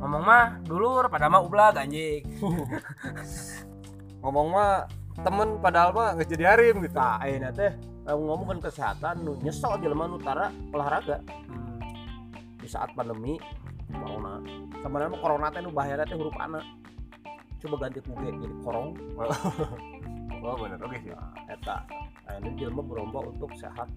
Ngomong 0.00 0.22
mah 0.24 0.64
dulur 0.64 1.12
pada 1.12 1.28
mah 1.28 1.44
ublag 1.44 1.76
anjing. 1.76 2.24
ngomong 4.24 4.48
mah 4.48 4.88
temen 5.20 5.60
padahal 5.60 5.92
mah 5.92 6.16
nggak 6.16 6.28
jadi 6.28 6.44
harim 6.56 6.80
gitu 6.84 6.96
Nah, 6.96 7.20
ayeuna 7.20 7.52
teh 7.52 7.72
lamun 8.08 8.24
ngomongin 8.26 8.58
kesehatan 8.64 9.22
nu 9.22 9.36
nyesel 9.44 9.76
jelema 9.78 10.08
nu 10.08 10.16
tara 10.16 10.48
olahraga 10.72 11.20
di 12.60 12.68
saat 12.68 12.92
pandemi 12.96 13.36
corona. 13.90 14.40
Sebenarnya 14.80 15.18
corona 15.20 15.46
teh 15.52 15.60
nu 15.60 15.70
bahaya 15.72 16.00
teh 16.04 16.16
huruf 16.16 16.34
anak. 16.40 16.64
Coba 17.60 17.76
ganti 17.86 18.00
ku 18.00 18.16
G 18.16 18.32
jadi 18.32 18.56
korong. 18.64 18.96
oh 20.44 20.54
bener 20.56 20.80
oke 20.80 20.96
sih 21.04 21.12
Nah, 21.12 21.32
eta. 21.52 21.84
Ayeuna 22.30 22.50
jelema 22.56 22.82
berlomba 22.86 23.18
untuk 23.28 23.50
sehat. 23.58 23.88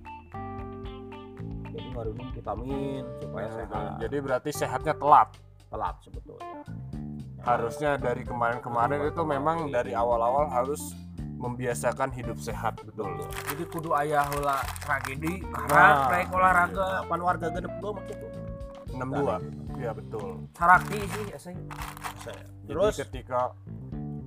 Jadi 1.73 1.87
ngarunung 1.89 2.29
vitamin 2.37 3.01
supaya 3.17 3.47
sehat. 3.49 3.97
jadi 3.97 4.17
berarti 4.21 4.49
sehatnya 4.53 4.93
telat 4.93 5.29
Telat 5.73 5.95
sebetulnya. 6.05 6.61
harusnya 7.41 7.97
dari 7.97 8.21
kemarin-kemarin 8.21 9.09
itu 9.09 9.21
memang 9.25 9.73
dari 9.73 9.97
awal-awal 9.97 10.53
harus 10.53 10.93
membiasakan 11.43 12.09
hidup 12.09 12.39
sehat 12.39 12.79
betul 12.81 13.19
Jadi 13.51 13.63
kudu 13.67 13.91
ayah 13.99 14.23
heula 14.31 14.63
tragedi 14.79 15.43
Nah. 15.43 15.67
karena 15.67 15.83
baik 16.07 16.27
olahraga 16.31 16.87
Pan 17.03 17.19
warga 17.19 17.47
genep 17.51 17.73
dua 17.77 17.91
mah 17.93 18.03
gitu. 18.07 18.25
62 18.93 19.81
ya 19.81 19.91
betul 19.91 20.47
sarakti 20.53 20.99
sih 21.03 21.25
asing. 21.33 21.57
Jadi 22.23 22.69
Terus 22.69 22.93
ketika 23.01 23.51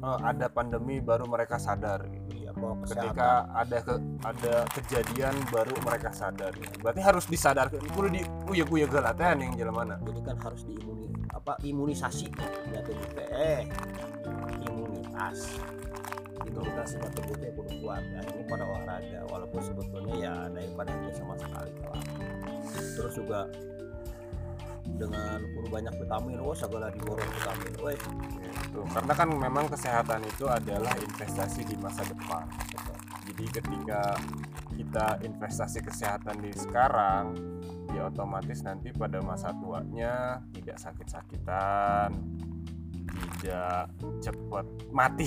eh, 0.02 0.18
ada 0.20 0.46
pandemi 0.48 0.98
baru 0.98 1.24
mereka 1.24 1.56
sadar 1.56 2.04
gitu. 2.04 2.28
iya 2.36 2.50
bahwa 2.50 2.82
kesehatan 2.82 3.04
ketika 3.08 3.28
ada 3.54 3.78
ke, 3.80 3.94
ada 4.26 4.54
kejadian 4.74 5.34
baru 5.48 5.74
mereka 5.80 6.10
sadar 6.10 6.52
gitu. 6.52 6.76
berarti 6.82 7.00
harus 7.00 7.24
disadarkan 7.24 7.80
kudu 7.94 8.08
di 8.10 8.22
uya 8.50 8.64
uya 8.66 8.86
galatean 8.86 9.40
yang 9.40 9.52
jalan 9.54 9.74
mana 9.74 9.94
jadi 10.02 10.20
kan 10.24 10.36
harus 10.42 10.60
diimuni 10.66 11.06
apa 11.30 11.52
imunisasi 11.62 12.26
ya 12.68 12.80
tuh 12.82 12.96
eh 13.30 13.70
imunitas 14.66 15.38
atas 16.46 16.54
imunitas 16.54 16.86
sistem 16.94 17.10
tubuhnya 17.18 17.50
kudu 17.58 17.72
kuat 17.82 18.02
ya 18.14 18.20
ini 18.22 18.42
pada 18.46 18.64
olahraga 18.64 19.20
walaupun 19.30 19.60
sebetulnya 19.62 20.14
ya 20.14 20.34
daripada 20.54 20.90
itu 20.94 21.10
sama 21.18 21.34
sekali 21.34 21.70
kalah 21.82 22.04
terus 22.94 23.14
juga 23.18 23.40
dengan 24.96 25.38
kudu 25.42 25.68
banyak 25.68 25.94
vitamin 25.98 26.38
oh 26.40 26.54
segala 26.54 26.88
diborong 26.94 27.26
vitamin 27.26 27.72
weh. 27.82 27.98
Gitu. 27.98 28.80
karena 28.94 29.12
kan 29.12 29.28
memang 29.28 29.66
kesehatan 29.66 30.20
itu 30.24 30.46
adalah 30.46 30.94
investasi 30.94 31.66
di 31.66 31.76
masa 31.76 32.06
depan 32.06 32.46
jadi 33.26 33.44
ketika 33.58 34.02
kita 34.78 35.06
investasi 35.26 35.82
kesehatan 35.82 36.38
di 36.38 36.54
sekarang 36.54 37.34
ya 37.90 38.06
otomatis 38.06 38.62
nanti 38.62 38.94
pada 38.94 39.18
masa 39.24 39.50
tuanya 39.58 40.44
tidak 40.54 40.78
sakit-sakitan 40.78 42.14
tidak 43.40 43.90
cepat 44.22 44.66
mati 44.92 45.26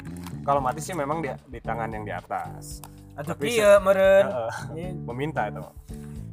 kalau 0.46 0.62
mati 0.62 0.78
sih 0.78 0.94
memang 0.94 1.18
di, 1.18 1.28
di 1.50 1.58
tangan 1.58 1.90
yang 1.90 2.06
di 2.06 2.14
atas. 2.14 2.78
Atau 3.18 3.34
meureun 3.82 3.82
Heeh, 4.30 4.54
Ini 4.78 4.84
meminta 5.02 5.50
itu. 5.50 5.58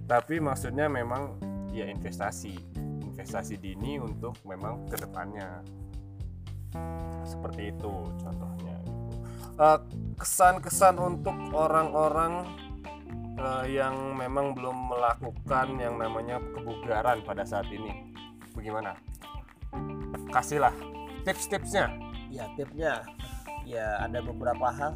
Tapi 0.06 0.38
maksudnya 0.38 0.86
memang 0.86 1.42
ya 1.74 1.90
investasi. 1.90 2.54
Investasi 3.10 3.58
dini 3.58 3.98
untuk 3.98 4.38
memang 4.46 4.86
ke 4.86 5.02
depannya 5.02 5.66
seperti 7.26 7.74
itu 7.74 7.94
contohnya. 8.22 8.78
Eh, 9.58 9.80
kesan-kesan 10.22 11.02
untuk 11.02 11.34
orang-orang 11.50 12.46
eh, 13.34 13.66
yang 13.82 14.14
memang 14.14 14.54
belum 14.54 14.94
melakukan 14.94 15.74
yang 15.82 15.98
namanya 15.98 16.38
kebugaran 16.54 17.26
pada 17.26 17.42
saat 17.42 17.66
ini. 17.74 18.14
Bagaimana? 18.54 18.94
Kasihlah 20.30 20.74
tips-tipsnya. 21.26 21.90
Ya 22.34 22.50
tipnya 22.58 23.06
ya 23.64 24.00
ada 24.04 24.20
beberapa 24.20 24.68
hal 24.72 24.94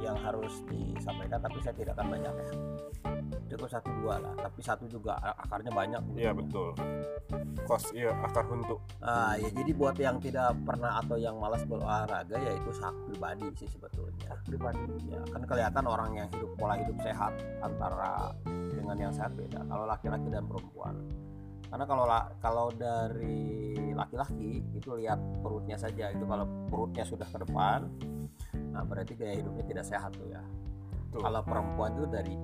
yang 0.00 0.16
harus 0.16 0.64
disampaikan 0.66 1.44
tapi 1.44 1.60
saya 1.60 1.76
tidak 1.76 1.92
akan 2.00 2.08
banyak 2.16 2.34
ya. 2.34 2.50
Cukup 3.50 3.68
satu 3.68 3.90
dua 4.00 4.16
lah. 4.22 4.32
Tapi 4.38 4.60
satu 4.64 4.84
juga 4.88 5.20
akarnya 5.20 5.68
banyak 5.74 6.02
iya 6.16 6.32
betul. 6.32 6.72
Kos 7.68 7.92
iya 7.92 8.14
akar 8.24 8.48
untuk. 8.48 8.80
Ah 9.04 9.36
ya 9.36 9.50
jadi 9.52 9.70
buat 9.76 9.96
yang 10.00 10.16
tidak 10.18 10.56
pernah 10.64 11.02
atau 11.04 11.20
yang 11.20 11.36
malas 11.36 11.62
berolahraga 11.68 12.36
ya 12.40 12.52
itu 12.56 12.70
hak 12.80 12.94
pribadi 13.10 13.46
sih 13.60 13.68
sebetulnya. 13.68 14.32
Pribadi. 14.48 15.12
Ya 15.12 15.20
kan 15.28 15.42
kelihatan 15.44 15.84
orang 15.84 16.10
yang 16.16 16.28
hidup 16.32 16.50
pola 16.56 16.80
hidup 16.80 16.96
sehat 17.04 17.36
antara 17.60 18.32
dengan 18.72 18.96
yang 18.96 19.12
sehat 19.12 19.36
beda. 19.36 19.60
Kalau 19.68 19.84
laki-laki 19.84 20.28
dan 20.32 20.48
perempuan 20.48 20.96
karena 21.70 21.84
kalau 21.86 22.04
la- 22.04 22.28
kalau 22.38 22.66
dari 22.70 23.72
laki-laki 23.94 24.62
itu 24.72 24.90
lihat 24.96 25.16
perutnya 25.38 25.74
saja 25.74 26.10
itu 26.10 26.24
kalau 26.24 26.44
perutnya 26.66 27.04
sudah 27.04 27.24
ke 27.24 27.38
depan 27.40 27.86
nah 28.70 28.82
berarti 28.82 29.14
gaya 29.14 29.38
hidupnya 29.38 29.64
tidak 29.64 29.84
sehat 29.84 30.10
tuh 30.12 30.26
ya. 30.26 30.42
Tuh. 31.10 31.18
kalau 31.20 31.42
perempuan 31.42 31.90
itu 31.94 32.06
dari 32.06 32.34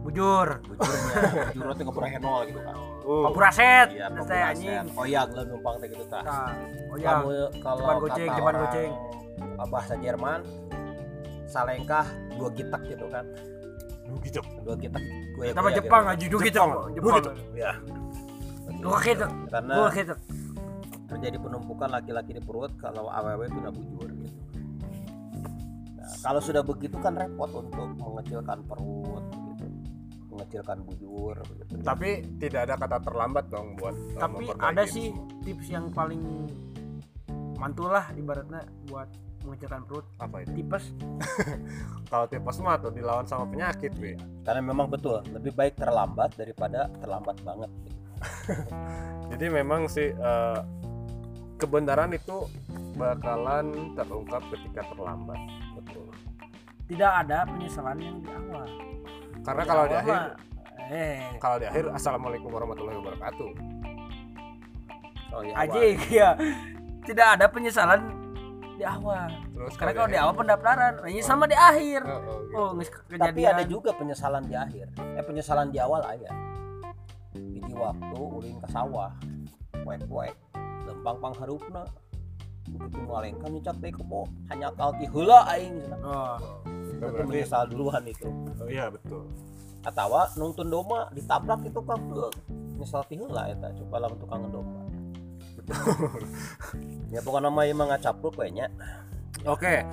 bujur. 0.00 0.48
bujurnya 0.62 1.14
bujurnya 1.50 1.74
tuh 1.74 1.82
nggak 1.82 1.96
pernah 1.96 2.10
henol 2.12 2.40
gitu 2.46 2.60
kan 2.62 2.76
uh, 3.02 3.22
kompuraset 3.26 3.88
iya 3.90 4.06
teh 4.06 4.14
pemberasan. 4.14 4.50
anjing. 4.54 4.84
oh 4.94 5.04
iya 5.04 5.20
gelem 5.26 5.46
numpang 5.50 5.74
teh 5.76 5.88
gitu 5.90 6.04
tah 6.06 6.22
Nah, 6.22 6.52
oh 6.86 6.96
ya 6.96 7.08
kamu 7.12 7.28
kalau 7.58 7.80
Depan 7.82 7.96
goceng, 7.98 8.28
kata 8.28 8.38
depan 8.38 8.52
orang 8.52 8.62
goceng. 8.62 8.92
bahasa 9.66 9.94
Jerman 9.98 10.40
salengkah 11.46 12.06
dua 12.34 12.48
gitak 12.50 12.82
gitu 12.86 13.06
kan 13.08 13.24
gitu. 14.22 14.40
Dua 14.62 14.74
gitak 14.78 15.02
gue 15.36 15.46
sama 15.52 15.70
Jepang 15.74 16.04
aja 16.08 16.24
dulu 16.26 16.40
gitu 16.42 16.58
Jepang. 16.58 17.20
Jepang. 17.20 17.36
ya 17.52 17.72
dua 18.82 18.98
gitu. 19.02 19.26
karena 19.50 19.74
dua 19.78 19.88
gitu. 19.94 20.14
terjadi 21.06 21.36
penumpukan 21.38 21.88
laki-laki 21.90 22.30
di 22.34 22.42
perut 22.42 22.72
kalau 22.82 23.06
aww 23.08 23.40
itu 23.46 23.56
udah 23.62 23.72
bujur 23.72 24.08
gitu. 24.10 24.38
Nah, 25.96 26.14
kalau 26.22 26.40
sudah 26.42 26.62
begitu 26.66 26.98
kan 26.98 27.14
repot 27.14 27.50
untuk 27.54 27.88
mengecilkan 27.94 28.58
perut 28.66 29.24
gitu. 29.54 29.66
Mengecilkan 30.34 30.78
bujur 30.82 31.34
begitu 31.46 31.74
tapi 31.86 32.26
tidak 32.42 32.60
ada 32.66 32.74
kata 32.74 32.98
terlambat 33.06 33.44
dong 33.48 33.78
buat 33.78 33.94
uh, 33.94 34.20
tapi 34.20 34.44
ada 34.58 34.82
sih 34.84 35.14
tips 35.46 35.66
yang 35.70 35.86
paling 35.94 36.50
mantul 37.56 37.88
lah 37.88 38.10
ibaratnya 38.18 38.66
buat 38.90 39.08
mengecilkan 39.46 39.82
perut 39.86 40.06
apa 40.18 40.42
itu? 40.42 40.50
tipes. 40.60 40.84
Kalau 42.10 42.26
tipes 42.26 42.56
mah 42.58 42.76
tuh 42.82 42.90
dilawan 42.90 43.24
sama 43.24 43.46
penyakit 43.46 43.94
be 43.96 44.18
karena 44.42 44.60
memang 44.60 44.90
betul 44.90 45.22
lebih 45.30 45.54
baik 45.54 45.78
terlambat 45.78 46.34
daripada 46.34 46.90
terlambat 46.98 47.38
banget. 47.46 47.70
Jadi 49.30 49.46
memang 49.48 49.86
sih 49.86 50.10
eh, 50.10 50.60
kebenaran 51.56 52.12
itu 52.12 52.50
bakalan 52.98 53.94
terungkap 53.94 54.42
ketika 54.50 54.82
terlambat. 54.92 55.40
Betul. 55.78 56.10
Tidak 56.86 57.12
ada 57.26 57.46
penyesalan 57.46 57.98
yang 57.98 58.16
di 58.22 58.30
awal. 58.30 58.66
Karena 59.42 59.62
kalau 59.62 59.84
di 59.86 59.94
awal 59.94 60.02
akhir 60.02 60.14
mah, 60.14 60.26
eh. 60.90 61.18
kalau 61.38 61.56
di 61.62 61.66
akhir 61.66 61.84
assalamualaikum 61.94 62.50
warahmatullahi 62.50 62.98
wabarakatuh. 62.98 63.50
Oh 65.34 65.42
iya 65.42 65.54
aja 65.58 65.78
awal. 65.78 65.98
ya 66.08 66.30
tidak 67.06 67.26
ada 67.38 67.46
penyesalan 67.46 68.00
di 68.76 68.84
awal. 68.84 69.28
Terus 69.56 69.74
karena 69.80 69.92
kalau 69.96 70.08
di 70.12 70.18
awal 70.20 70.34
pendaftaran 70.36 70.92
ini 71.08 71.20
sama 71.24 71.44
di 71.48 71.56
akhir. 71.56 72.00
Oh, 72.04 72.20
oh, 72.54 72.70
gitu. 72.76 72.98
oh 73.08 73.18
tapi 73.18 73.40
ada 73.48 73.64
juga 73.64 73.90
penyesalan 73.96 74.44
di 74.44 74.54
akhir. 74.54 74.86
Eh 75.16 75.24
penyesalan 75.24 75.72
di 75.72 75.78
awal 75.80 76.04
aja. 76.04 76.30
Jadi 77.32 77.72
waktu 77.72 78.16
ulin 78.16 78.56
ke 78.60 78.68
sawah 78.68 79.12
kuek 79.84 80.00
kuek 80.08 80.34
lempang 80.86 81.18
pangharupna 81.18 81.82
begitu 82.66 82.98
ngalengkan 83.06 83.50
nyucap 83.54 83.76
teh 83.78 83.94
kebo 83.94 84.26
hanya 84.50 84.74
kalti 84.74 85.06
heula 85.06 85.46
aing 85.54 85.78
cenah. 85.78 86.00
oh. 86.02 86.36
Itu 86.66 86.98
itu 86.98 87.12
berarti 87.12 87.30
menyesal 87.30 87.62
duluan 87.70 88.02
itu. 88.08 88.28
Oh, 88.58 88.66
iya 88.66 88.90
betul. 88.90 89.22
Atau 89.86 90.18
nonton 90.34 90.66
domba 90.66 91.06
ditabrak 91.14 91.62
itu 91.62 91.78
kan 91.86 92.00
nyesal 92.76 93.06
ti 93.06 93.14
heula 93.14 93.46
eta 93.48 93.70
coba 93.84 93.96
lamun 94.02 94.18
tukang 94.18 94.42
domba 94.50 94.80
ya 97.10 97.22
pokoknya 97.22 97.48
nama 97.50 97.60
emang 97.66 97.88
ngacapluk 97.92 98.34
we 98.38 98.50
nya 98.50 98.66
Oke, 99.46 99.86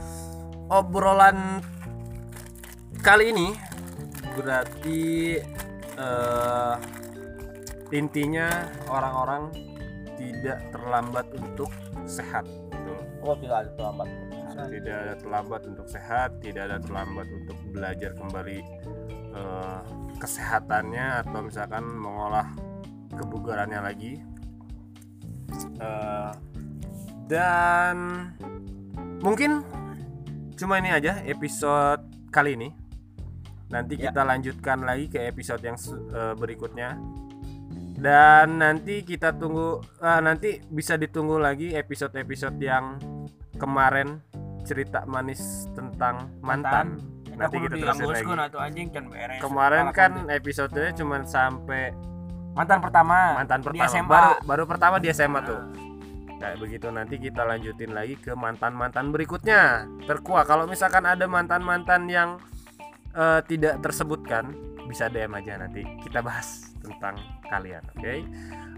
obrolan 0.65 1.61
kali 3.05 3.29
ini 3.29 3.53
berarti 4.33 5.37
eh, 5.93 6.75
intinya 7.93 8.49
orang-orang 8.89 9.53
tidak 10.17 10.57
terlambat 10.73 11.29
untuk 11.37 11.69
sehat. 12.09 12.49
Betul. 12.71 12.97
oh 13.21 13.37
tidak 13.37 13.57
ada 13.61 13.71
terlambat 13.77 14.07
Tidak 14.53 14.95
ada 14.95 15.13
terlambat 15.17 15.61
untuk 15.69 15.87
sehat, 15.89 16.29
tidak 16.41 16.63
ada 16.69 16.77
terlambat 16.81 17.27
untuk 17.29 17.57
belajar 17.69 18.17
kembali 18.17 18.59
eh, 19.37 19.81
kesehatannya 20.17 21.29
atau 21.29 21.45
misalkan 21.45 21.85
mengolah 21.85 22.47
kebugarannya 23.13 23.79
lagi. 23.85 24.17
Eh, 25.77 26.31
dan 27.25 27.95
mungkin 29.19 29.63
cuma 30.53 30.77
ini 30.77 30.91
aja 30.91 31.23
episode 31.23 32.03
kali 32.29 32.55
ini. 32.55 32.69
Nanti 33.67 33.97
Ya. 33.97 34.09
kita 34.09 34.21
lanjutkan 34.21 34.85
lagi 34.85 35.09
ke 35.09 35.17
episode 35.23 35.61
yang 35.61 35.77
eh, 36.13 36.33
berikutnya. 36.35 36.93
Dan 37.93 38.59
nanti 38.59 39.01
kita 39.01 39.33
tunggu 39.33 39.81
eh, 39.97 40.21
nanti 40.21 40.61
bisa 40.65 40.93
ditunggu 40.93 41.39
lagi 41.39 41.71
episode-episode 41.73 42.57
yang 42.59 42.99
kemarin 43.55 44.19
cerita 44.63 45.03
manis 45.05 45.41
tentang 45.73 46.29
mantan. 46.39 46.99
Nanti 47.33 47.57
kita 47.57 47.97
terusin 47.97 48.29
lagi. 48.29 48.45
atau 48.45 48.59
anjing 48.61 48.87
kan 48.93 49.03
beres 49.09 49.41
Kemarin 49.41 49.85
kan 49.89 50.11
episodenya 50.29 50.93
cuma 50.93 51.17
sampai 51.25 51.89
mantan 52.53 52.77
pertama 52.77 53.41
mantan 53.41 53.57
di 53.57 53.65
pertama 53.73 53.89
SMA. 53.89 54.05
baru 54.05 54.31
baru 54.45 54.63
pertama 54.69 54.95
di 55.01 55.07
SMA 55.09 55.41
tuh. 55.41 55.59
Kayak 56.43 56.59
begitu 56.59 56.91
nanti 56.91 57.15
kita 57.23 57.47
lanjutin 57.47 57.95
lagi 57.95 58.19
ke 58.19 58.35
mantan-mantan 58.35 59.15
berikutnya. 59.15 59.87
Terkuat 60.03 60.43
kalau 60.43 60.67
misalkan 60.67 61.07
ada 61.07 61.23
mantan-mantan 61.23 62.11
yang 62.11 62.35
eh, 63.15 63.39
tidak 63.47 63.79
tersebutkan 63.79 64.51
bisa 64.83 65.07
DM 65.07 65.39
aja 65.39 65.55
nanti 65.55 65.87
kita 66.03 66.19
bahas 66.19 66.75
tentang 66.83 67.15
kalian, 67.47 67.79
oke? 67.95 68.13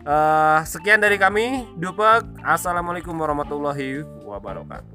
Eh, 0.06 0.60
sekian 0.70 1.02
dari 1.02 1.18
kami, 1.18 1.66
Dupek. 1.82 2.46
Assalamualaikum 2.46 3.18
warahmatullahi 3.18 4.06
wabarakatuh. 4.22 4.94